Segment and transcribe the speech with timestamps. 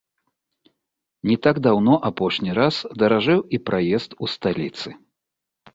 [1.31, 4.89] Не так даўно апошні раз даражэў і праезд у сталіцы.